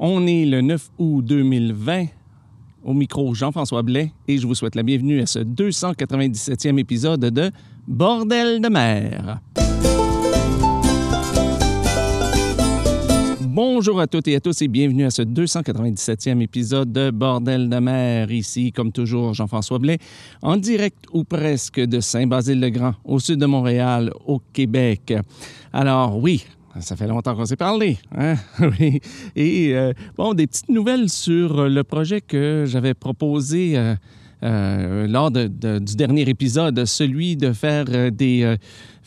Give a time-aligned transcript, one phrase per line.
[0.00, 2.06] On est le 9 août 2020.
[2.84, 7.50] Au micro, Jean-François Blais, et je vous souhaite la bienvenue à ce 297e épisode de
[7.88, 9.40] Bordel de mer.
[13.40, 17.78] Bonjour à toutes et à tous et bienvenue à ce 297e épisode de Bordel de
[17.80, 18.30] mer.
[18.30, 19.98] Ici, comme toujours, Jean-François Blais,
[20.42, 25.12] en direct ou presque de Saint-Basile-le-Grand, au sud de Montréal, au Québec.
[25.72, 26.44] Alors oui,
[26.80, 27.98] ça fait longtemps qu'on s'est parlé.
[28.16, 28.34] Hein?
[29.36, 33.94] Et euh, bon, des petites nouvelles sur le projet que j'avais proposé euh,
[34.42, 38.56] euh, lors du dernier épisode, celui de faire des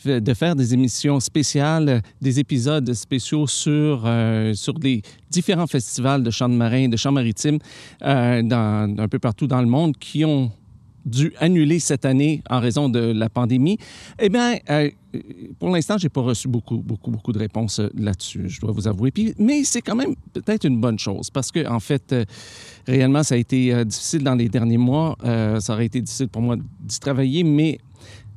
[0.04, 6.30] de faire des émissions spéciales, des épisodes spéciaux sur, euh, sur les différents festivals de
[6.30, 7.58] chants de marins, de chants maritimes
[8.02, 10.50] euh, dans, un peu partout dans le monde qui ont
[11.04, 13.78] dû annuler cette année en raison de la pandémie.
[14.18, 14.90] Eh bien, euh,
[15.58, 19.10] pour l'instant, j'ai pas reçu beaucoup, beaucoup, beaucoup de réponses là-dessus, je dois vous avouer.
[19.10, 22.24] Puis, mais c'est quand même peut-être une bonne chose parce que, en fait, euh,
[22.86, 25.16] réellement, ça a été euh, difficile dans les derniers mois.
[25.24, 27.78] Euh, ça aurait été difficile pour moi d'y travailler, mais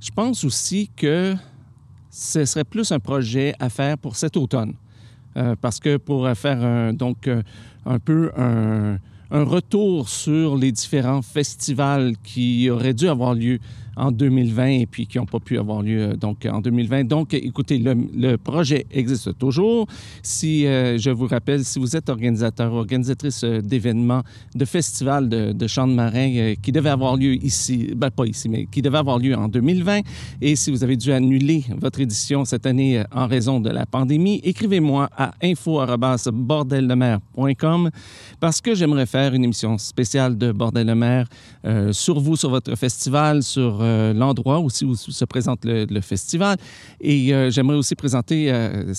[0.02, 1.36] je pense aussi que
[2.10, 4.74] ce serait plus un projet à faire pour cet automne.
[5.38, 7.42] Euh, parce que pour faire donc euh,
[7.86, 8.98] un peu un,
[9.32, 13.60] un, retour sur les différents festivals qui auraient dû avoir lieu
[13.96, 17.06] en 2020 et puis qui n'ont pas pu avoir lieu euh, donc en 2020.
[17.06, 19.88] Donc, écoutez, le, projet existe toujours.
[20.22, 24.24] Si euh, je vous rappelle, si vous êtes organisateur organisatrice euh, d'événements,
[24.54, 28.26] de festivals de, de chants de marins euh, qui devaient avoir lieu ici, ben pas
[28.26, 30.02] ici, mais qui devaient avoir lieu en 2020,
[30.42, 34.42] et si vous avez dû annuler votre édition cette année en raison de la pandémie,
[34.44, 37.90] écrivez-moi à info@bordeldemer.com
[38.40, 40.86] parce que j'aimerais faire une émission spéciale de Bordel
[41.92, 46.58] sur vous, sur votre festival, sur euh, l'endroit où, où, se présente le, festival.
[47.00, 48.94] Et euh, j'aimerais aussi présenter euh,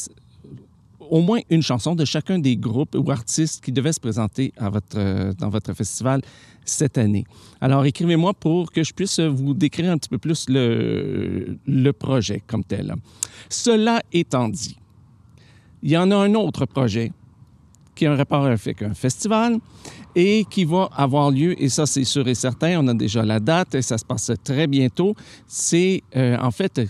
[1.00, 5.48] au moins une chanson de chacun des groupes ou artistes qui devaient se présenter dans
[5.48, 6.20] votre festival
[6.64, 7.24] cette année.
[7.60, 12.42] Alors, écrivez-moi pour que je puisse vous décrire un petit peu plus le, le projet
[12.46, 12.94] comme tel.
[13.48, 14.76] Cela étant dit,
[15.82, 17.12] il y en a un autre projet
[17.94, 19.58] qui a un rapport avec un festival
[20.16, 23.38] et qui va avoir lieu, et ça c'est sûr et certain, on a déjà la
[23.38, 25.14] date ça se passe très bientôt.
[25.46, 26.80] C'est euh, en fait,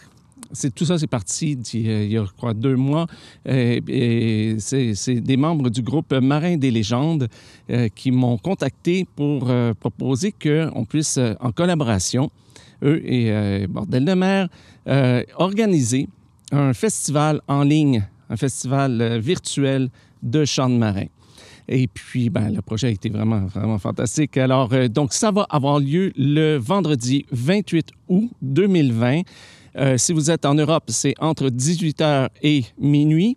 [0.53, 3.07] c'est tout ça c'est parti il y a, crois, deux mois.
[3.49, 7.29] Euh, et c'est des membres du groupe Marin des légendes
[7.71, 12.31] euh, qui m'ont contacté pour proposer qu'on puisse, en collaboration,
[12.83, 14.49] eux et Bordel de mer,
[15.37, 16.09] organiser
[16.53, 19.91] un festival en ligne, un festival virtuel
[20.23, 21.09] de chants de marins.
[21.69, 24.37] Et puis, ben, le projet a été vraiment, vraiment fantastique.
[24.37, 29.23] Alors, euh, donc, ça va avoir lieu le vendredi 28 août 2020.
[29.77, 33.37] Euh, si vous êtes en Europe, c'est entre 18h et minuit.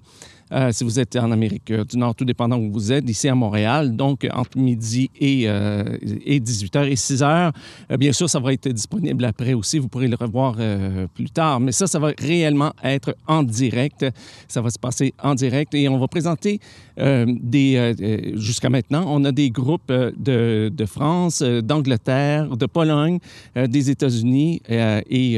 [0.52, 3.36] Euh, si vous êtes en Amérique du Nord, tout dépendant où vous êtes, ici à
[3.36, 5.84] Montréal, donc entre midi et, euh,
[6.26, 7.52] et 18h et 6h.
[7.92, 9.80] Euh, bien sûr, ça va être disponible après aussi.
[9.80, 11.60] Vous pourrez le revoir euh, plus tard.
[11.60, 14.06] Mais ça, ça va réellement être en direct.
[14.48, 16.60] Ça va se passer en direct et on va présenter
[17.00, 17.76] euh, des...
[17.76, 23.20] Euh, Jusqu'à maintenant, on a des groupes de, de France, d'Angleterre, de Pologne,
[23.58, 25.38] euh, des États-Unis euh, et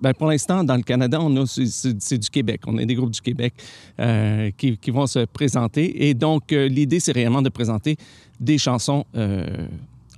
[0.00, 2.62] ben, pour l'instant, dans le Canada, on a c'est du Québec.
[2.66, 3.54] On a des groupes du Québec
[4.04, 6.08] euh, qui, vont se présenter.
[6.08, 7.96] Et donc, euh, l'idée, c'est réellement de présenter
[8.38, 9.66] des chansons euh,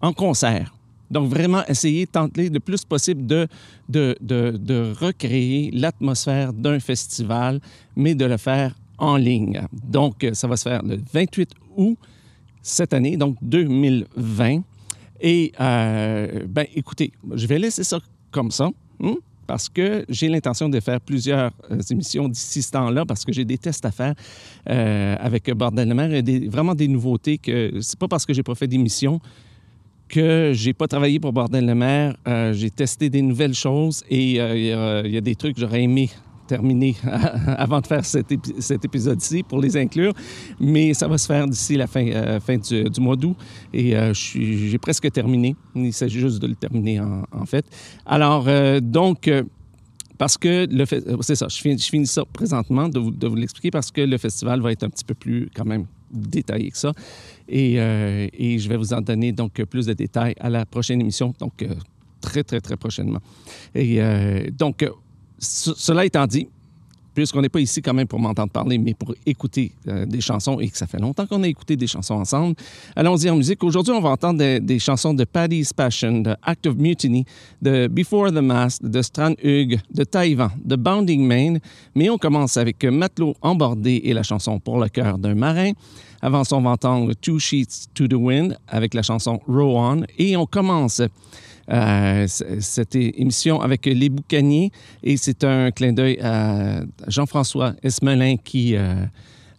[0.02, 0.74] en concert.
[1.08, 3.47] Donc, vraiment essayer, tenter le plus possible de,
[3.88, 7.60] de, de, de recréer l'atmosphère d'un festival,
[7.94, 9.60] mais de le faire en ligne.
[9.72, 11.97] Donc, ça va se faire le 28 août
[12.62, 14.62] cette année, donc 2020.
[15.20, 18.00] Et, euh, ben, écoutez, je vais laisser ça
[18.32, 18.68] comme ça.
[19.00, 19.14] Hein?
[19.47, 23.45] Parce que j'ai l'intention de faire plusieurs euh, émissions d'ici ce temps-là, parce que j'ai
[23.45, 24.15] des tests à faire
[24.69, 28.43] euh, avec Bordel de mer, des, vraiment des nouveautés que c'est pas parce que j'ai
[28.43, 29.21] pas fait d'émission
[30.09, 32.17] que j'ai pas travaillé pour Bordel de mer.
[32.29, 36.11] Euh, j'ai testé des nouvelles choses et il y, a des trucs que j'aurais aimé
[36.47, 36.97] terminer
[37.47, 40.12] avant de faire cet, épi cet épisode-ci pour les inclure,
[40.61, 42.39] mais ça va se faire d'ici la fin, euh,
[42.89, 43.37] du, mois d'août
[43.72, 45.57] et euh, j'ai presque terminé.
[45.75, 47.66] Il s'agit juste de le terminer en, fait.
[48.07, 49.31] Alors, euh, donc,
[50.19, 50.84] parce que le
[51.21, 54.84] c'est ça, je finis, ça présentement de vous, l'expliquer parce que le festival va être
[54.84, 56.92] un petit peu plus quand même détaillé que ça
[57.49, 61.34] et, et je vais vous en donner donc plus de détails à la prochaine émission,
[61.39, 61.66] donc
[62.21, 63.21] très très très prochainement.
[63.75, 64.01] Et
[64.53, 64.89] donc
[65.38, 66.48] cela étant dit,
[67.16, 70.60] puisqu'on n'est pas ici quand même pour m'entendre parler, mais pour écouter euh, des chansons
[70.60, 72.54] et que ça fait longtemps qu'on a écouté des chansons ensemble,
[72.94, 73.65] allons-y en musique.
[73.65, 77.24] Aujourd'hui, on va entendre des, chansons de Paddy's Passion, de Act of Mutiny,
[77.62, 81.54] de Before the Mast, de Strand Hugh, de Taïwan, de Bounding Main.
[81.94, 85.72] Mais on commence avec Matelot embordé et la chanson Pour le cœur d'un marin.
[86.21, 90.03] Avant ça, on va entendre Two Sheets to the Wind avec la chanson Row On.
[90.18, 91.00] Et on commence
[91.71, 94.71] euh, cette émission avec Les Boucaniers.
[95.03, 99.04] Et c'est un clin d'œil à Jean-François Esmelin qui, euh,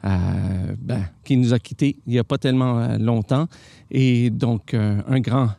[0.03, 3.47] ben, qui nous a quittés il n'y a pas tellement longtemps.
[3.91, 5.49] Et donc, un grand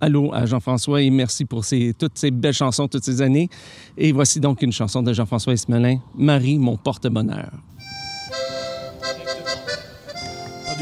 [0.00, 1.64] allô à Jean-François et merci pour
[1.98, 3.48] toutes ces belles chansons toutes ces années.
[3.96, 7.50] Et voici donc une chanson de Jean-François Esmelin, Marie, mon porte-bonheur.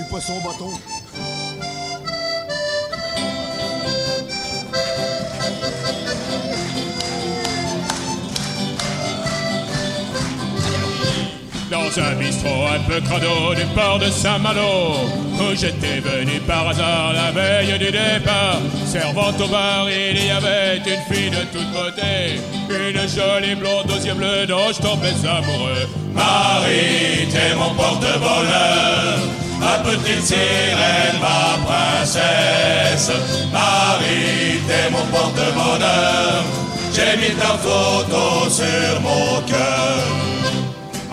[0.00, 0.99] du poisson bâton.
[11.70, 15.06] Dans un bistrot un peu crado du port de Saint-Malo,
[15.38, 18.58] où j'étais venu par hasard la veille du départ.
[18.86, 24.04] Servant au bar, il y avait une fille de toute beauté, une jolie blonde aux
[24.04, 25.88] yeux bleus dont je tombais amoureux.
[26.12, 29.18] Marie, t'es mon porte-bonheur,
[29.60, 33.12] ma petite sirène, ma princesse.
[33.52, 36.42] Marie, t'es mon porte-bonheur,
[36.92, 40.39] j'ai mis ta photo sur mon cœur.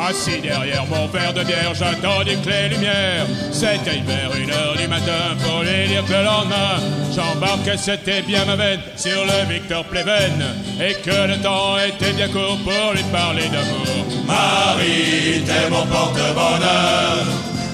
[0.08, 4.88] Assis derrière mon verre de bière, j'attendais que les lumières C'était vers une heure du
[4.88, 6.80] matin pour les dire que le lendemain,
[7.14, 10.46] j'embarquais, c'était bien ma veine sur le Victor Pleven.
[10.80, 14.24] Et que le temps était bien court pour lui parler d'amour.
[14.26, 17.26] Marie, t'es mon porte-bonheur,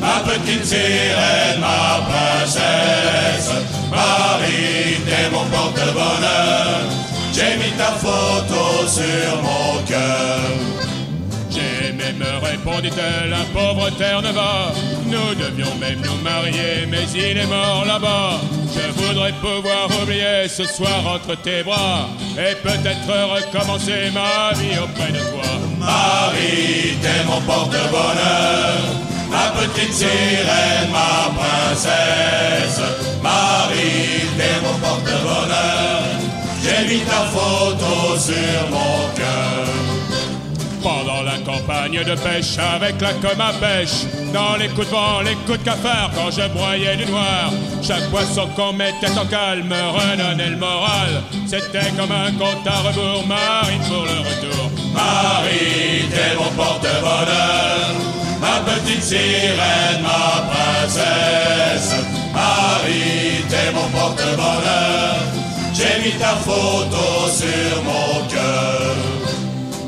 [0.02, 3.52] ma petite sirène, ma princesse.
[3.92, 6.82] Marie, t'es mon porte-bonheur,
[7.32, 10.83] j'ai mis ta photo sur mon cœur
[12.18, 14.72] me répondit-elle, un pauvre terre ne va.
[15.06, 18.40] Nous devions même nous marier, mais il est mort là-bas.
[18.76, 25.12] Je voudrais pouvoir oublier ce soir entre tes bras et peut-être recommencer ma vie auprès
[25.12, 25.50] de toi.
[25.78, 28.78] Marie, t'es mon porte-bonheur,
[29.30, 32.82] ma petite sirène, ma princesse.
[33.22, 36.04] Marie, t'es mon porte-bonheur,
[36.64, 39.73] j'ai mis ta photo sur mon cœur.
[41.54, 45.60] Campagne de pêche, avec la comme à pêche, dans les coups de vent, les coups
[45.60, 47.52] de cafard, quand je broyais du noir,
[47.84, 51.22] chaque poisson qu'on mettait en calme me redonnait le moral.
[51.46, 54.72] C'était comme un compte à rebours, Marie pour le retour.
[54.96, 57.92] Marie, t'es mon porte-bonheur,
[58.42, 61.94] ma petite sirène, ma princesse.
[62.34, 65.18] Marie, t'es mon porte-bonheur,
[65.72, 69.23] j'ai mis ta photo sur mon cœur.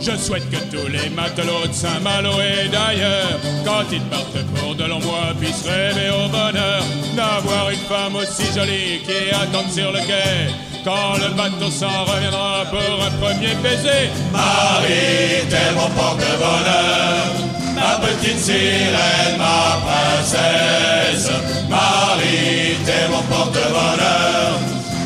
[0.06, 4.84] Je souhaite que tous les matelots de Saint-Malo et d'ailleurs, quand ils partent pour de
[4.84, 6.84] longs mois, puissent rêver au bonheur
[7.16, 10.54] d'avoir une femme aussi jolie qui attend sur le quai.
[10.84, 17.26] Quand le bateau s'en reviendra pour un premier baiser, Marie, t'es mon porte-bonheur,
[17.74, 21.32] ma petite sirène, ma princesse.
[21.68, 24.60] Marie, t'es mon porte-bonheur.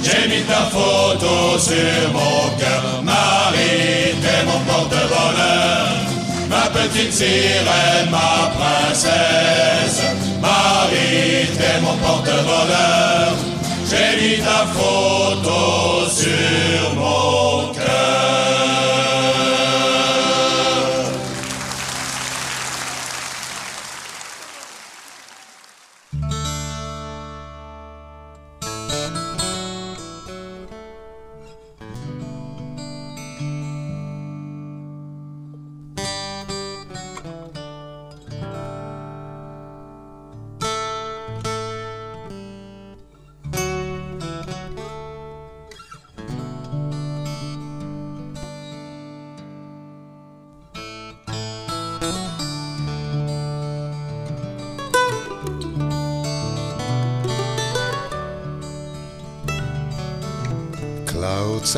[0.04, 3.02] J'ai mis ta photo sur mon cœur.
[6.90, 10.02] Petite sirène, ma princesse.
[10.42, 13.34] Marie, t'es mon porte-bonheur.
[13.90, 17.79] J'ai mis ta photo sur mon.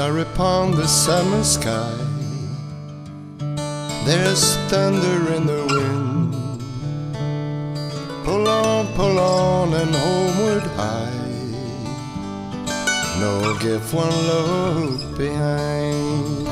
[0.01, 1.95] Are upon the summer sky.
[4.03, 6.33] There's thunder in the wind.
[8.25, 11.21] Pull on, pull on, and homeward high.
[13.19, 16.47] No give one look behind.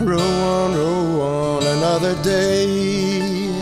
[0.00, 3.52] Row on, row on, another day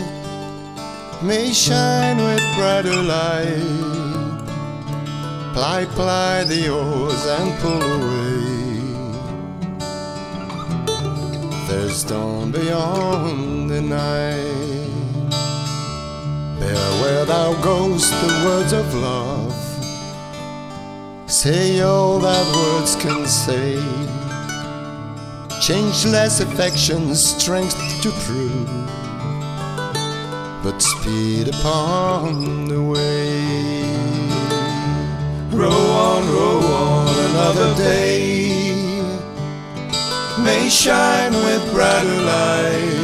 [1.21, 3.92] may shine with brighter light
[5.53, 8.43] Ply, ply the oars and pull away.
[11.67, 15.29] There's dawn beyond the night.
[16.59, 19.53] There where thou goest, the words of love.
[21.29, 23.77] Say all that words can say.
[25.61, 28.69] Changeless affection, strength to prove.
[30.63, 33.32] but speed upon the way.
[35.53, 38.63] Row on, row on, another day
[40.43, 43.03] may shine with brighter light.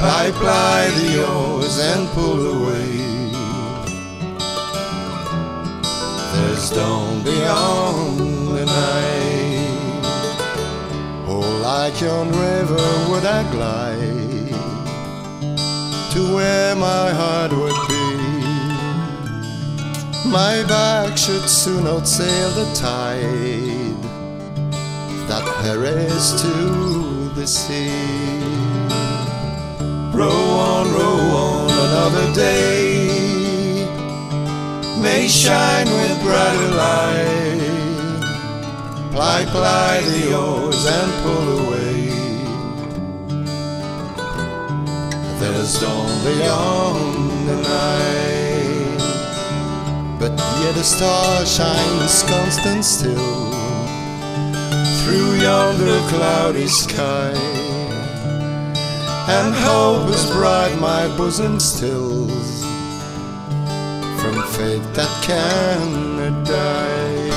[0.00, 2.94] I ply the oars and pull away.
[6.34, 8.18] There's dawn beyond
[8.54, 10.04] the night.
[11.26, 14.52] Oh, like yon river would I glide
[16.12, 17.93] to where my heart would be.
[20.34, 24.02] My back should soon outsail the tide
[25.28, 27.88] that hurries to the sea.
[30.12, 33.86] Row on, row on, another day
[35.00, 37.60] may shine with brighter light.
[39.12, 42.10] Ply, ply the oars and pull away.
[45.38, 48.53] There's dawn beyond the night,
[50.24, 53.50] but yet a star shines constant still
[55.00, 57.34] through yonder cloudy sky.
[59.36, 62.64] And hope is bright my bosom stills
[64.20, 67.28] from fate that cannot die.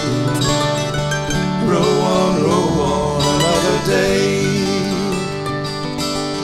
[1.70, 4.46] Row on, row on, another day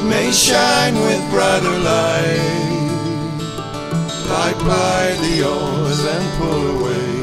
[0.09, 2.82] may shine with brighter light.
[4.25, 7.13] Ply, ply the oars and pull away.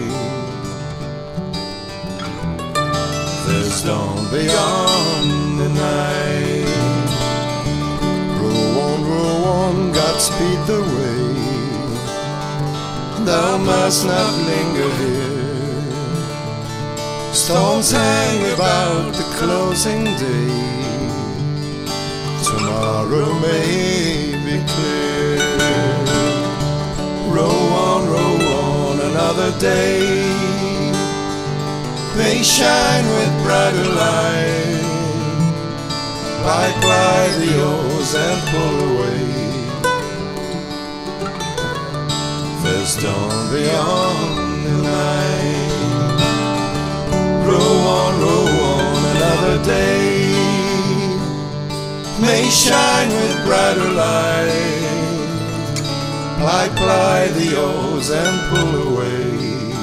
[3.47, 6.71] There's dawn beyond the night.
[8.39, 11.11] Row on, row on, Godspeed the way.
[13.25, 15.31] Thou must not linger here.
[17.33, 20.51] Storms hang about the closing day.
[22.45, 25.50] Tomorrow may be clear.
[27.41, 30.01] Row on, row on, another day
[32.15, 34.85] may shine with brighter light.
[36.43, 39.25] Ply, ply the oars and pull away.
[42.63, 45.73] There's dawn beyond the night.
[47.49, 50.29] Row on, row on, another day
[52.21, 55.00] may shine with brighter light.
[56.41, 59.75] Ply, ply the oars and pull away.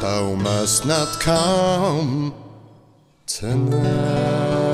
[0.00, 2.32] Thou must not come
[3.26, 4.73] tonight.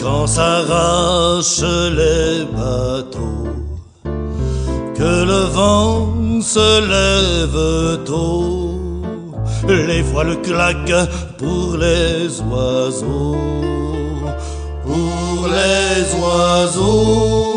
[0.00, 1.64] Quand s'arrachent
[2.00, 3.48] les bateaux,
[4.94, 8.78] que le vent se lève tôt,
[9.68, 11.08] les voiles claquent
[11.38, 13.36] pour les oiseaux,
[14.84, 17.56] pour les oiseaux,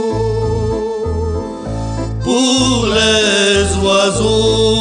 [2.23, 4.75] pour les oiseaux.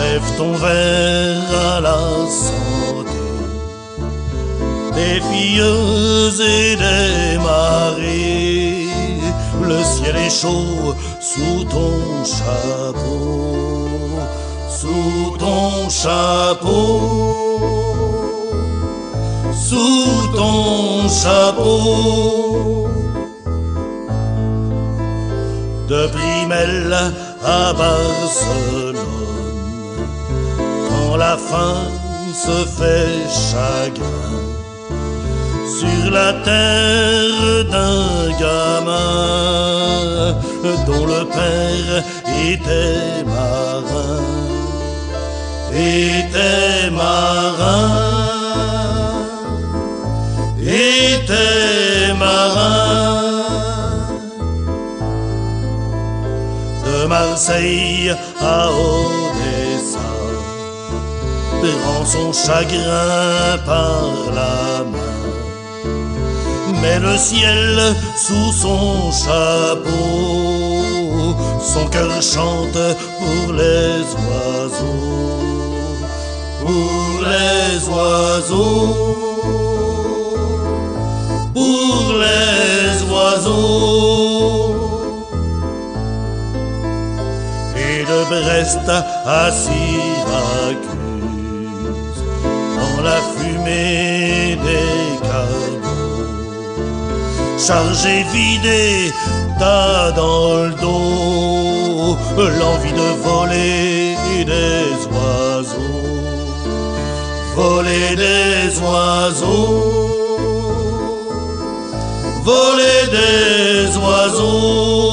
[0.00, 3.24] Lève ton verre à la santé
[4.96, 5.62] des filles
[6.40, 7.38] et des.
[9.62, 13.88] Le ciel est chaud sous ton chapeau,
[14.68, 17.00] sous ton chapeau,
[19.52, 22.99] sous ton chapeau
[25.90, 26.94] de Brimel
[27.44, 28.96] à Barcelone.
[30.88, 31.82] Quand la faim
[32.44, 33.18] se fait
[33.50, 34.38] chagrin
[35.78, 39.66] sur la terre d'un gamin
[40.86, 41.92] dont le père
[42.48, 44.22] était marin,
[45.72, 47.90] était marin,
[50.60, 53.19] était marin.
[57.10, 60.10] Marseille à Odessa,
[61.60, 65.18] prend son chagrin par la main.
[66.80, 70.84] Mais le ciel sous son chapeau,
[71.60, 72.80] son cœur chante
[73.18, 75.34] pour les oiseaux,
[76.60, 78.94] pour les oiseaux,
[81.54, 84.09] pour les oiseaux.
[88.30, 88.88] Brest
[89.26, 90.86] à Syracuse,
[92.78, 96.70] dans la fumée des cargos,
[97.58, 99.12] chargé, vidé,
[99.58, 102.16] t'as dans le dos
[102.60, 106.04] l'envie de voler des oiseaux,
[107.56, 110.10] voler des oiseaux.
[112.42, 115.09] Voler des oiseaux.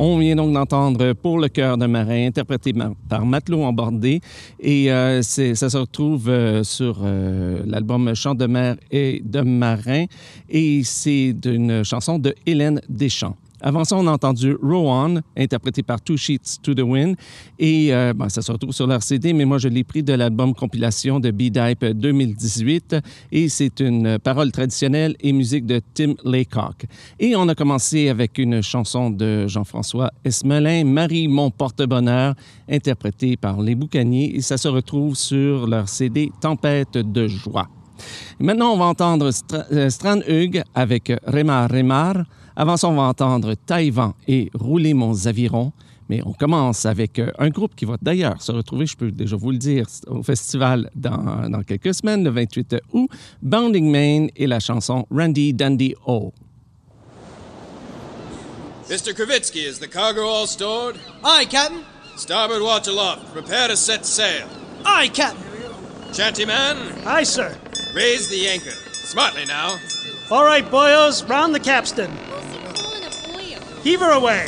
[0.00, 2.72] On vient donc d'entendre Pour le cœur d'un marin, interprété
[3.08, 4.20] par, Matelot Embordé.
[4.60, 10.04] Et euh, ça se retrouve euh, sur euh, l'album Chant de mer et de marin.
[10.48, 13.34] Et c'est une chanson de Hélène Deschamps.
[13.60, 17.16] Avant ça, on a entendu Rowan, interprété par Two Sheets to the Wind.
[17.58, 20.12] Et euh, ben, ça se retrouve sur leur CD, mais moi, je l'ai pris de
[20.12, 22.96] l'album compilation de B-Dipe 2018.
[23.32, 26.86] Et c'est une parole traditionnelle et musique de Tim Laycock.
[27.18, 32.34] Et on a commencé avec une chanson de Jean-François Esmelin, Marie, mon porte-bonheur,
[32.68, 34.36] interprétée par les Boucaniers.
[34.36, 37.68] Et ça se retrouve sur leur CD Tempête de joie.
[38.38, 42.24] Maintenant, on va entendre Stra euh, Strand Hugues avec Remar Remar.
[42.60, 45.72] Avant ça, on va entendre Taïwan et Rouler mon Zaviron.
[46.08, 49.36] Mais on commence avec euh, un groupe qui va d'ailleurs se retrouver, je peux déjà
[49.36, 53.08] vous le dire, au festival dans, dans quelques semaines, le 28 août.
[53.42, 56.32] Bounding Main et la chanson Randy Dandy O.
[58.88, 59.12] Mr.
[59.14, 60.96] Kravitsky, is the cargo all stored?
[61.22, 61.84] Aye, Captain.
[62.16, 63.32] Starboard watch aloft.
[63.34, 64.48] Prepare to set sail.
[64.84, 65.44] Aye, Captain.
[66.12, 67.54] Shanty man, Aye, sir.
[67.94, 68.74] raise the anchor.
[68.94, 69.76] Smartly now.
[70.30, 72.10] All right, boyos, round the capstan.
[73.88, 74.44] Heave her away.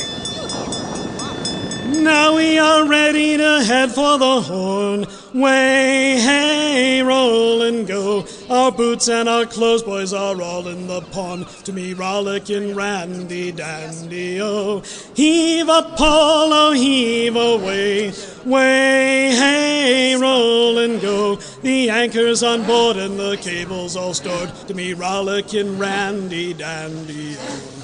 [1.99, 5.07] Now we are ready to head for the horn.
[5.33, 8.27] Way, hey, roll and go.
[8.51, 11.47] Our boots and our clothes, boys, are all in the pond.
[11.65, 14.83] To me, rollicking randy dandy, oh.
[15.15, 18.13] Heave Apollo, oh, heave away.
[18.45, 21.37] Way, hey, roll and go.
[21.63, 24.53] The anchor's on board and the cable's all stored.
[24.67, 27.80] To me, rollicking randy dandy, oh.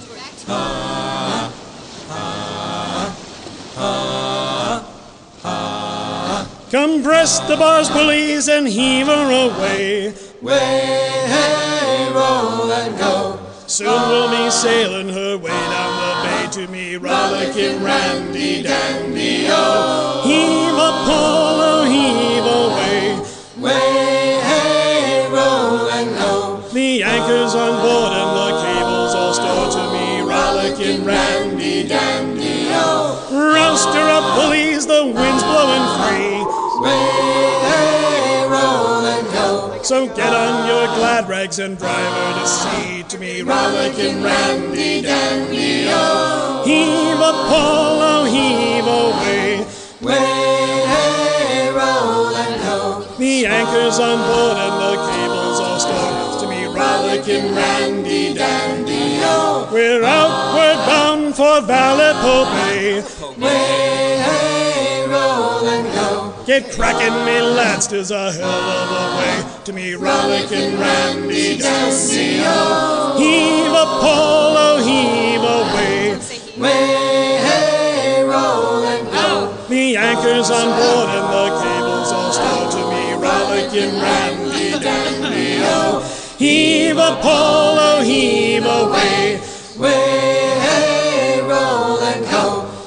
[6.71, 10.13] Come press the bars, pulleys, and heave her away.
[10.41, 13.39] Way, hey, roll and go.
[13.67, 20.21] Soon we'll be sailing her way down the bay to me, rollicking Randy Dandy, oh.
[20.23, 23.19] Heave up, Apollo, heave away.
[23.57, 24.07] Way,
[30.97, 33.29] rollicking Randy Dandy, oh.
[33.31, 36.43] Roust her up, pulleys, the wind's blowing free.
[36.43, 37.33] Oh.
[39.83, 45.01] So get on your glad rags and drive her to sea to me, rollicking Randy
[45.01, 46.63] Dandy, oh.
[46.65, 49.65] Heave Apollo, heave away.
[50.01, 53.05] Way, hey, roll and oh.
[53.07, 53.15] go.
[53.17, 59.69] The anchor's on board and the cable's all stored to me, rollicking Randy Dandy, oh.
[59.71, 60.57] We're outward
[61.28, 63.02] bound for Vallepo Bay.
[63.38, 66.34] Way, hey, roll and go.
[66.46, 72.42] Get cracking, me lads, 'tis a hell of a way to me, rollicking Randy Dandy,
[72.46, 73.16] oh.
[73.18, 76.18] Heave Apollo, heave away.
[76.58, 79.54] Way, hey, roll and go.
[79.70, 86.04] The anchor's on board and the cable's all stored to me, rollicking Randy Dandy, oh.
[86.38, 89.42] Heave Apollo, heave away.
[89.78, 90.27] Way,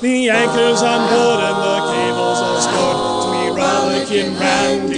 [0.00, 4.89] The anchor's on board and the cable's all stored to me, rollicking Randy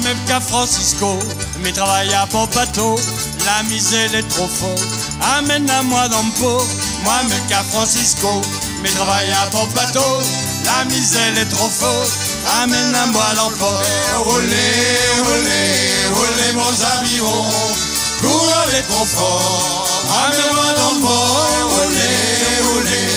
[0.00, 1.18] Moi-même qu'à Francisco,
[1.62, 2.48] mes travail à bon
[3.44, 4.88] la misère est trop forte,
[5.36, 6.66] amène à moi dans le pot.
[7.04, 8.40] Moi-même qu'à Francisco,
[8.82, 9.68] mes travail à bon
[10.64, 12.12] la misère est trop forte,
[12.62, 13.82] amène-moi dans le port.
[14.24, 17.44] Roulez, roulez, roulez mon aviron,
[18.22, 19.86] courez trop fort,
[20.24, 21.46] amène-moi dans le port.
[21.68, 23.08] Roulez, roulez,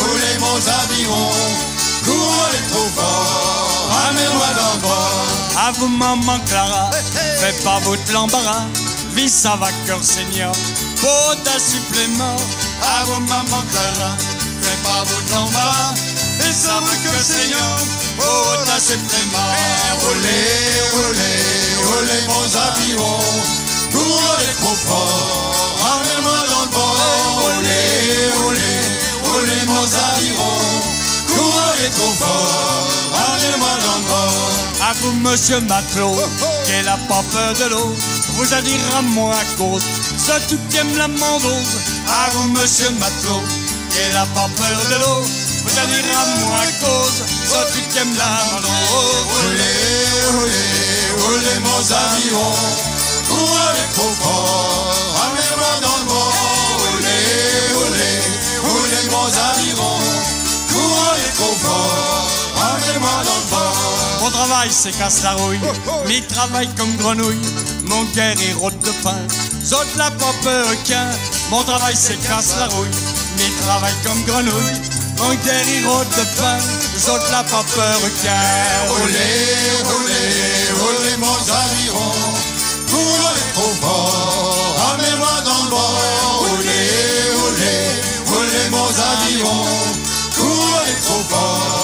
[0.00, 1.71] roulez mon courez trop
[4.02, 5.26] fort, amène-moi dans le port.
[5.58, 6.90] À vous maman Clara,
[7.38, 8.66] fais pas votre l'embarras,
[9.14, 10.52] vis ça va cœur seigneur,
[10.96, 12.36] faut un supplément.
[12.82, 14.16] À vous maman Clara,
[14.62, 15.94] fais pas votre l'embarras,
[16.40, 17.78] et ça va cœur seigneur,
[18.18, 19.52] faut un supplément.
[20.00, 21.40] Roulez, roulez,
[21.86, 23.20] roulez mon aviron,
[23.92, 27.40] courez trop fort, amène-moi dans le port.
[27.42, 28.80] Roulez, roulez,
[29.24, 30.58] roulez mon aviron,
[31.28, 32.88] courez trop fort,
[34.08, 34.52] port.
[34.82, 36.16] À vous, monsieur matelot,
[36.64, 37.94] qui n'a pas peur de l'eau,
[38.34, 39.84] vous allez à moi à cause,
[40.18, 41.76] ce tout qui aime la mandose.
[42.08, 43.42] À vous, monsieur matelot,
[43.90, 45.22] qui n'a pas peur de l'eau,
[45.64, 49.22] vous allez à moi à cause, ce tout qui aime la mandose.
[49.30, 49.92] Roulez,
[50.32, 50.82] roulez,
[51.22, 52.54] roulez mon aviron,
[53.28, 56.34] courez trop fort, amenez-moi dans le bord.
[56.78, 57.22] Roulez,
[57.74, 58.20] roulez,
[58.62, 59.98] roulez mon aviron,
[60.68, 62.28] courez trop fort,
[62.62, 64.22] amenez-moi dans le.
[64.22, 65.60] Mon travail c'est casse la rouille,
[66.06, 67.42] mais travaille comme grenouille,
[67.84, 69.22] mon guerre est rôde de pain,
[69.64, 71.08] saute la peur requin.
[71.50, 72.96] Mon travail c'est casse la rouille,
[73.36, 74.80] mais travaille comme grenouille,
[75.18, 76.58] mon guerre est rôde de pain,
[76.98, 78.42] saute la peur requin.
[78.88, 79.48] Roulez,
[79.90, 82.12] roulez, roulez mon aviron,
[82.90, 86.38] roulez trop fort, amenez-moi dans le bord.
[86.38, 87.84] Roulez, roulez,
[88.26, 89.66] roulez mon aviron,
[90.36, 91.81] courez trop fort,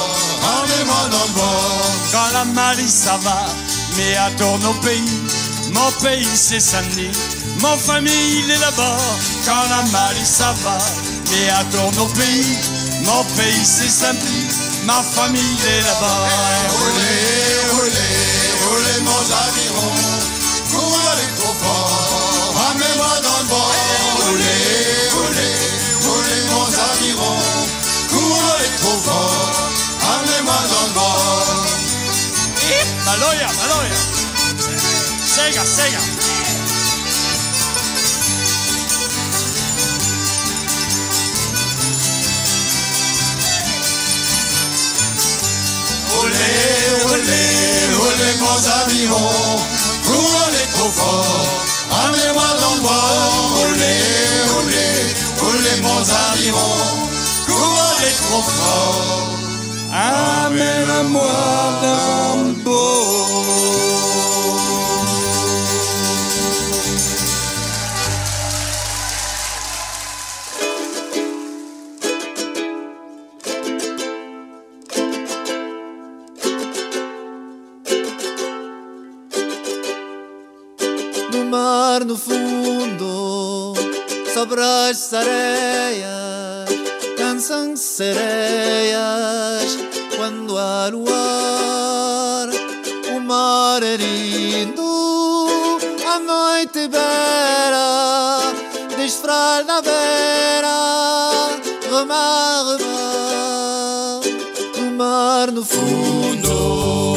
[2.39, 3.47] la Marie ça va,
[3.97, 5.19] mais à tourne au pays,
[5.73, 7.11] mon pays c'est Saint-Denis,
[7.59, 8.97] mon famille il est là-bas.
[9.45, 10.79] Quand la Marie ça va,
[11.31, 12.57] mais à tourne au pays,
[13.03, 16.29] mon pays c'est Saint-Denis, ma famille est là-bas.
[16.79, 18.07] Roulez,
[18.69, 20.18] roulez mon
[33.09, 33.97] Maloya, Maloya.
[35.25, 36.01] Sega, Sega.
[46.21, 46.53] Olé,
[47.09, 47.45] olé,
[47.97, 49.57] olé, mon aviron,
[50.05, 51.65] roulez trop fort,
[52.05, 53.61] amenez-moi dans le bord.
[53.63, 53.97] Olé,
[54.59, 54.89] olé,
[55.49, 56.77] olé, mon aviron,
[57.49, 59.38] roulez trop fort,
[60.51, 61.59] le bord.
[81.33, 83.75] no mar no fundo,
[84.33, 86.69] sobre as areias,
[87.19, 87.77] dançam
[96.79, 98.55] noite beira,
[98.97, 101.51] desfrar na beira,
[101.91, 104.21] remar, remar.
[104.77, 107.17] No mar no fundo,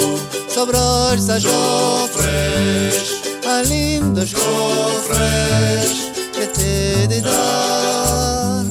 [0.49, 8.65] sobre as ajofres há lindos cofres que te de dar.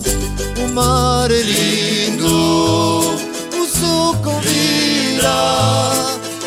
[0.64, 5.30] O mar é lindo, o sol convida,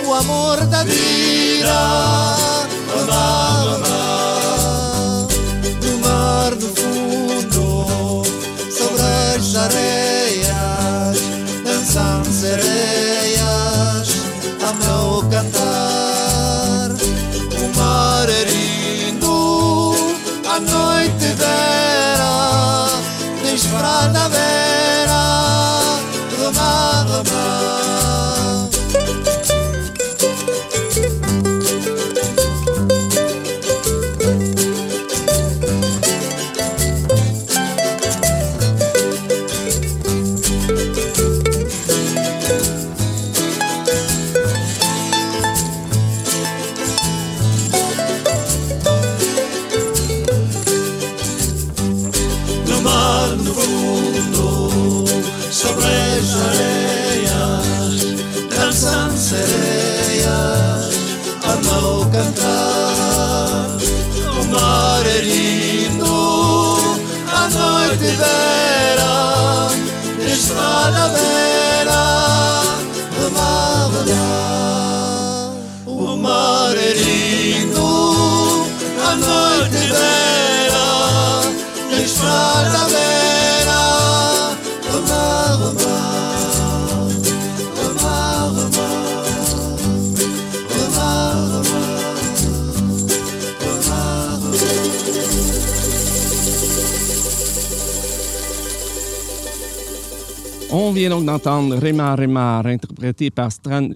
[0.05, 2.52] o amor da vida.
[100.75, 103.89] On vient donc d'entendre Remar Remar, interprété par Stran,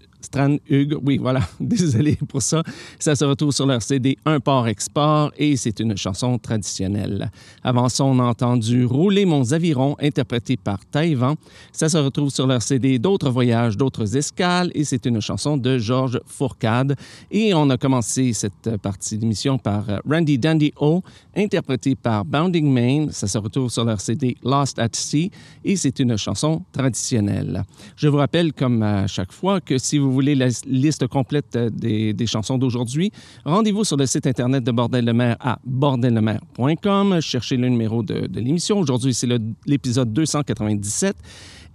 [0.70, 0.98] Hugues.
[1.04, 2.64] Oui, voilà, désolé pour ça.
[3.00, 7.32] Ça se retrouve sur leur CD Un port-export et c'est une chanson traditionnelle.
[7.64, 11.36] Avant ça, on a entendu Rouler mon Zaviron, interprété par Taïwan.
[11.72, 15.78] Ça se retrouve sur leur CD D'autres voyages, d'autres escales et c'est une chanson de
[15.78, 16.96] Georges Fourcade.
[17.32, 21.02] Et on a commencé cette partie d'émission par Randy Dandy O,
[21.36, 23.08] interprété par Bounding Main.
[23.12, 25.32] Ça se retrouve sur leur CD Lost at Sea
[25.64, 27.64] et c'est une chanson traditionnelle.
[27.96, 31.70] Je vous rappelle, comme à chaque fois, que si vous voulez la liste complète euh,
[31.70, 33.12] des, chansons d'aujourd'hui,
[33.46, 37.22] rendez-vous sur le site Internet de Bordel de mer à bordellemer.com.
[37.22, 38.80] Cherchez le numéro de, l'émission.
[38.80, 41.16] Aujourd'hui, c'est le- l'épisode 297.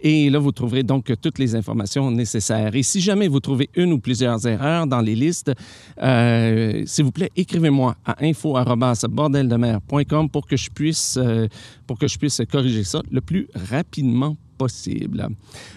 [0.04, 2.74] Et là, vous trouverez donc toutes les informations nécessaires.
[2.74, 5.52] Et si jamais vous trouvez une ou plusieurs erreurs dans les listes,
[6.02, 11.46] euh, s'il vous plaît, écrivez-moi à info@bordeldemer.com pour que je puisse euh,
[11.86, 14.36] pour que je puisse corriger ça le plus rapidement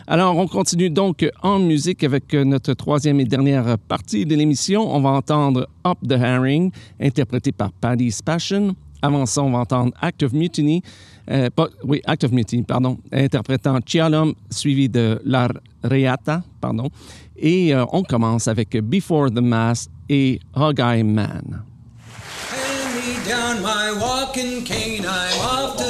[0.07, 4.95] Alors, on continue donc en musique avec notre troisième et dernière partie de l'émission.
[4.95, 8.75] On va entendre Up the Herring, interprété par Paddy's Passion.
[9.01, 10.81] Avant ça, on va entendre Act of Mutiny,
[11.29, 11.49] euh,
[11.83, 15.47] oui, Act of Mutiny, pardon, interprétant Chialum, suivi de La
[15.83, 16.89] Reata, pardon.
[17.37, 21.63] Et euh, on commence avec Before the Mass et Hog-Eye Man.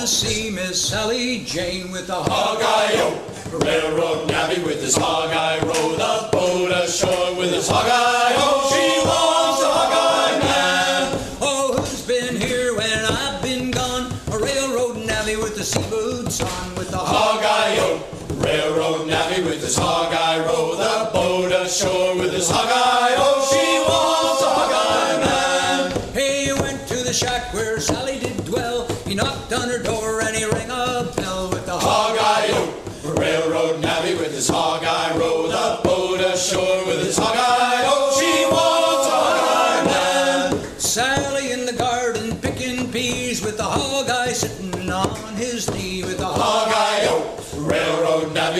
[0.06, 3.20] To see Miss Sally Jane with a hog eye
[3.52, 8.70] Railroad navvy with his hog eye row, the boat ashore with his hog eye ho.
[8.70, 11.38] She wants a hog eye man.
[11.41, 14.13] Oh, who's been here when I've been gone?
[14.32, 18.04] A railroad navvy with the sea boots on with a hog eye ho.
[18.36, 22.85] Railroad navvy with his hog eye row, the boat ashore with his hog eye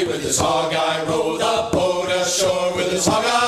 [0.08, 3.45] with his hog eye row, the boat ashore with his hog eye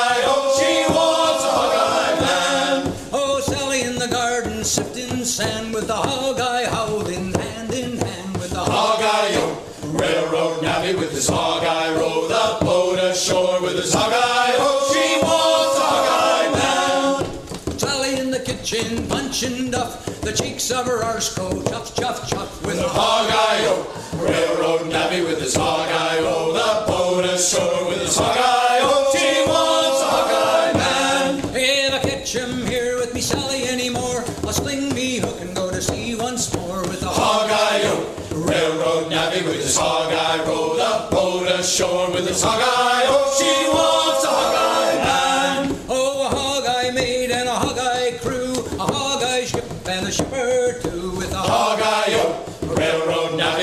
[20.69, 24.21] her arse go chuff chuff chuff with a Hog ho.
[24.21, 25.89] Railroad navvy with his hog
[26.21, 29.17] row, the boat ashore with his hog ho.
[29.17, 31.55] She wants a hog man.
[31.55, 35.71] If I catch him here with me Sally anymore, I'll sling me hook and go
[35.71, 38.15] to sea once more with a Hog ho.
[38.35, 40.11] Railroad navvy with his hog
[40.45, 42.86] row, the boat ashore with his hog eye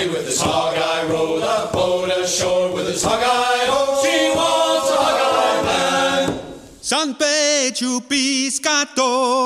[0.04, 4.02] Railroad with his hog eye row, the boat ashore with his hog eye ho.
[4.02, 6.40] She wants a hog man.
[6.80, 9.40] San Pecho pescatore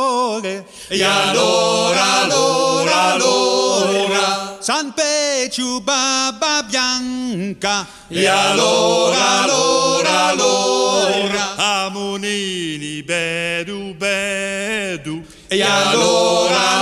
[0.88, 4.56] E allora, allora, allora.
[4.60, 11.56] San Pecho baba bianca E allora, allora, allora.
[11.56, 16.77] Amonini bedu bedu E allora,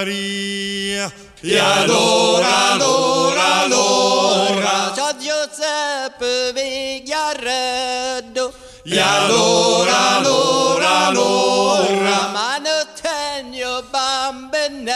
[0.00, 4.92] Maria E allora, allora, allora.
[4.94, 8.50] Ciao Giuseppe Vigliaredo
[8.84, 12.28] E allora, allora, allora.
[12.32, 14.88] Manotegno Bambeneddo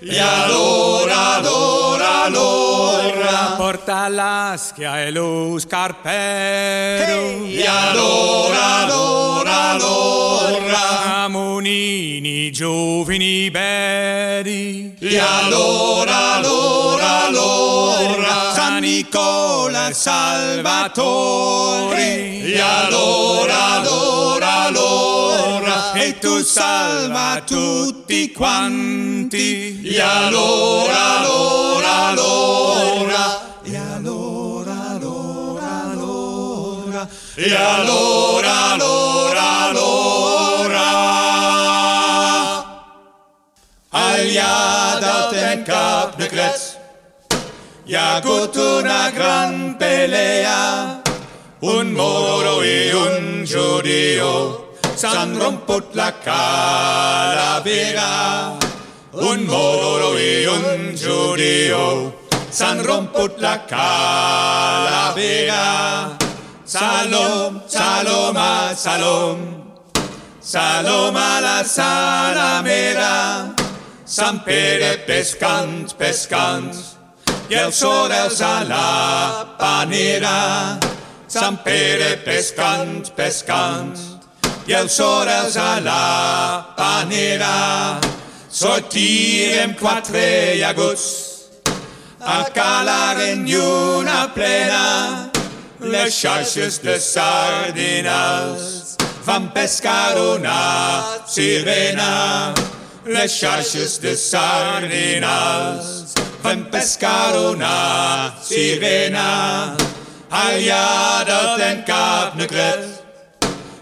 [0.00, 1.75] E allora, allora,
[2.26, 3.54] allora.
[3.56, 11.24] Porta l'aschia e lo scarpero E allora, allora, allora.
[11.24, 18.52] Amonini giovani bedi E allora, allora, allora.
[18.54, 21.22] San Nicola Salvatore
[22.42, 25.25] E allora, allora, allora.
[26.06, 29.82] E tu salva tutti quanti.
[29.82, 33.58] E allora, allora, allora.
[33.64, 40.86] E allora, allora, allora E allora, allora, allora.
[43.90, 46.76] Al jaar dat en kap de klets
[47.84, 51.02] Ja, goed una gran pelea
[51.60, 54.65] Un moro y un judío
[54.96, 58.08] San romput la calavera
[59.12, 62.14] Un moro y un judío
[62.50, 64.86] San romput la calavera
[66.64, 69.38] Salom, saloma, salom.
[70.40, 73.54] Saloma la salamera
[74.06, 76.74] Sant Pere pescant, pescant.
[77.50, 80.80] I els sorels a la panera.
[81.28, 84.15] Sant Pere pescant, pescant
[84.66, 86.02] i els sorels a la
[86.76, 88.00] panera.
[88.50, 90.26] Sortirem quatre
[90.58, 91.06] llagots
[92.20, 95.32] a calar en lluna plena
[95.80, 102.54] les xarxes de sardinals van pescar una sirena.
[103.04, 109.76] Les xarxes de sardinals van pescar una sirena.
[110.30, 112.95] Allà del ten cap negret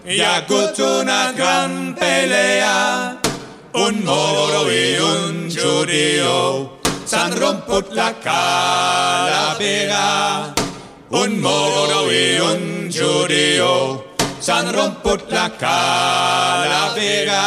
[0.07, 3.17] ha hagut una gran pelea.
[3.73, 10.05] Un moro i un judío s'han romput la calavera.
[11.09, 14.05] Un moro i un judío
[14.41, 17.43] s'han romput la calavera.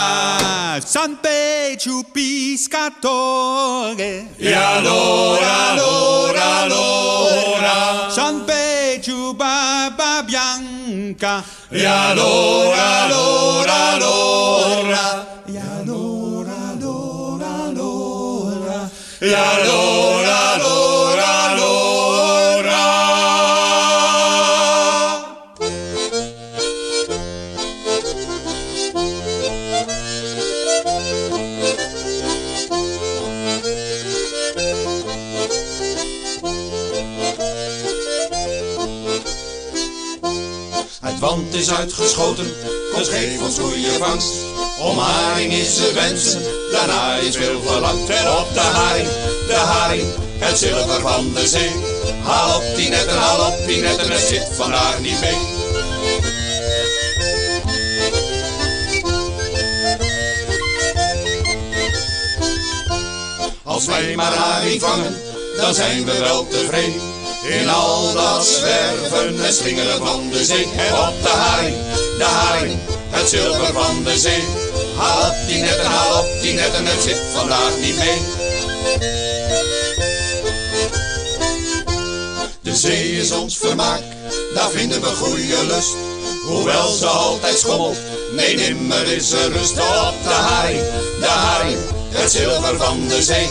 [0.84, 3.06] San Pedro Piscatore.
[4.36, 8.10] E allora, allora, allora.
[8.10, 8.77] San Pedro
[9.14, 11.44] Barba Bianca.
[11.70, 15.44] E allora, allora, allora.
[15.46, 18.90] E allora, allora, allora.
[19.20, 20.17] E allora,
[42.18, 42.54] is uitgeschoten,
[42.96, 44.34] dus geef ons goede vangst.
[44.80, 48.10] Om haring is te wensen, daarna is veel verlangd.
[48.10, 49.08] En op de haring,
[49.48, 50.08] de haring,
[50.40, 51.72] het zilver van de zee.
[52.24, 55.56] Haal op die netten, haal op die netten, het zit vandaag niet mee.
[63.64, 65.22] Als wij maar haring vangen,
[65.58, 67.16] dan zijn we wel tevreden.
[67.48, 70.64] In al dat zwerven en slingeren van de zee.
[70.64, 71.76] En op de haring,
[72.18, 74.44] de haring, het zilver van de zee.
[74.96, 78.20] Haal op die netten, haal op die netten, het zit vandaag niet mee.
[82.62, 84.02] De zee is ons vermaak,
[84.54, 85.96] daar vinden we goede lust.
[86.46, 87.98] Hoewel ze altijd schommelt,
[88.32, 89.72] nee nimmer is er rust.
[89.72, 90.82] Op de haring,
[91.20, 91.78] de haring,
[92.10, 93.50] het zilver van de zee.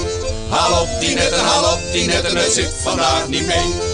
[0.49, 3.86] Haal op die netten, haal op die netten, het zit vandaag niet mee.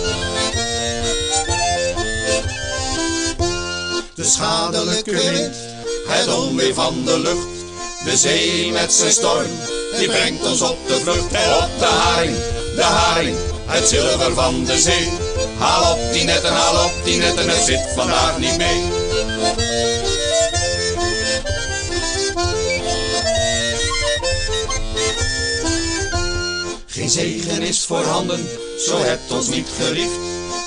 [4.22, 5.56] De schadelijke wind,
[6.06, 7.46] het onweer van de lucht.
[8.04, 9.46] De zee met zijn storm,
[9.98, 11.32] die brengt ons op de vlucht.
[11.32, 12.36] En op de haring,
[12.76, 15.08] de haring, het zilver van de zee.
[15.58, 18.82] Haal op die netten, haal op die netten, het zit vandaag niet mee.
[26.86, 28.48] Geen zegen is voorhanden,
[28.86, 30.18] zo hebt ons niet geriefd.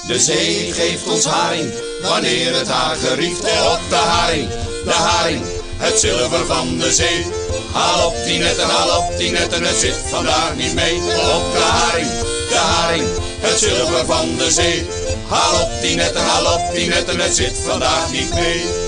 [0.08, 1.74] De zee geeft ons haring,
[2.08, 3.42] wanneer het haar gerieft.
[3.42, 4.50] Op de haring,
[4.84, 5.44] de haring,
[5.78, 7.26] het zilver van de zee.
[7.74, 10.96] Haal op die netten, haal op die netten, het zit vandaag niet mee.
[11.36, 12.10] Op de haring,
[12.50, 13.08] de haring,
[13.40, 14.88] het zilver van de zee.
[15.28, 18.85] Haal op die netten, haal op die netten, het zit vandaag niet mee.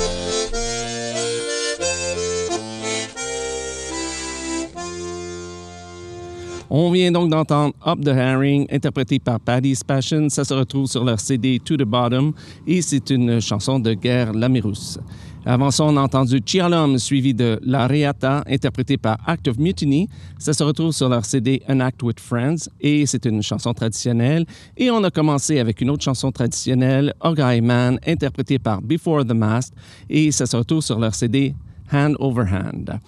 [6.69, 10.27] On vient donc d'entendre Up the Herring, interprété par Paddy's Passion.
[10.27, 12.33] Ça se retrouve sur leur CD To the Bottom
[12.65, 14.97] et c'est une chanson de guerre Lamirous.
[15.45, 20.09] Avant ça, on a entendu Chialum suivi de La Reata, interprété par Act of Mutiny.
[20.37, 24.45] Ça se retrouve sur leur CD An Act with Friends et c'est une chanson traditionnelle.
[24.75, 29.33] Et on a commencé avec une autre chanson traditionnelle, Ogai Man, interprétée par Before the
[29.33, 29.73] Mast
[30.09, 31.55] et ça se retrouve sur leur CD
[31.93, 32.99] Hand Over Hand.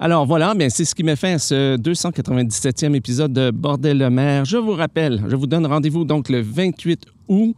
[0.00, 4.10] Alors voilà, bien c'est ce qui met fin à ce 297e épisode de Bordel le
[4.10, 4.44] maire.
[4.44, 7.56] Je vous rappelle, je vous donne rendez-vous donc le 28 août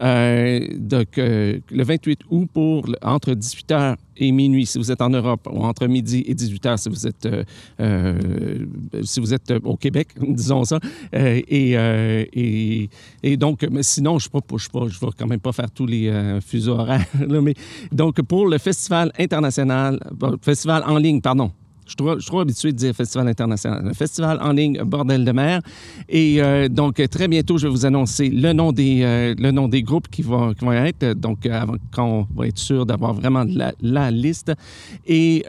[0.00, 5.10] Euh, donc, euh, le 28 août pour entre 18h et minuit si vous êtes en
[5.10, 7.42] Europe, ou entre midi et 18h si vous êtes, euh,
[7.80, 8.66] euh,
[9.02, 10.78] si vous êtes au Québec, disons ça.
[11.12, 11.72] Et,
[13.22, 16.38] et, donc, mais sinon, je ne je ne vais quand même pas faire tous les
[16.46, 17.06] fuseaux horaires.
[17.28, 17.54] là, mais,
[17.90, 19.98] donc, pour le Festival international,
[20.42, 21.50] Festival en ligne, pardon,
[21.88, 23.82] je suis, trop, habitué de dire festival international.
[23.82, 25.62] Le festival en ligne Bordel de mer.
[26.08, 29.68] Et euh, donc, très bientôt, je vais vous annoncer le nom des, euh, le nom
[29.68, 31.14] des groupes qui vont, qui vont être.
[31.14, 34.52] Donc, euh, avant, quand on va être sûr d'avoir vraiment la, la liste.
[35.06, 35.44] Et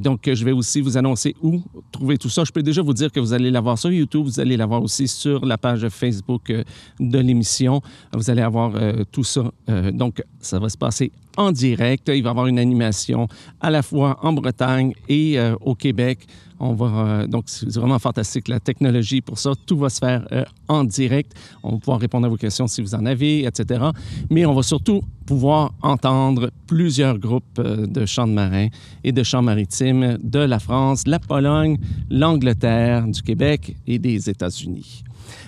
[0.00, 1.60] donc, je vais aussi vous annoncer où
[1.90, 2.44] trouver tout ça.
[2.44, 4.24] Je peux déjà vous dire que vous allez l'avoir sur YouTube.
[4.24, 6.52] Vous allez l'avoir aussi sur la page Facebook
[7.00, 7.80] de l'émission.
[8.12, 8.72] Vous allez avoir
[9.10, 9.50] tout ça.
[9.92, 12.08] Donc, ça va se passer en direct.
[12.08, 13.28] Il va y avoir une animation
[13.60, 16.26] à la fois en Bretagne et euh, au Québec.
[16.60, 19.52] On va, euh, donc, c'est vraiment fantastique, la technologie pour ça.
[19.66, 21.32] Tout va se faire euh, en direct.
[21.62, 23.84] On va pouvoir répondre à vos questions si vous en avez, etc.
[24.30, 28.68] Mais on va surtout pouvoir entendre plusieurs groupes de chants de marins
[29.02, 31.78] et de chants maritimes de la France, la Pologne,
[32.10, 35.02] l'Angleterre, du Québec et des États-Unis.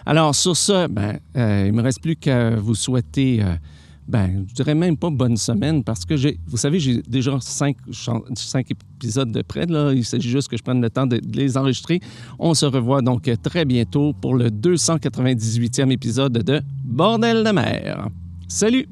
[0.07, 3.43] Alors, sur ce, ben, il ne me reste plus qu'à vous souhaiter...
[4.07, 7.77] ben, je dirais même pas bonne semaine parce que j'ai, vous savez, j'ai déjà cinq,
[8.35, 9.67] cinq épisodes de près.
[9.67, 9.93] Là.
[9.93, 12.01] Il s'agit juste que je prenne le temps de, de les enregistrer.
[12.39, 18.09] On se revoit donc très bientôt pour le 298e épisode de Bordel de mer.
[18.49, 18.87] Salut!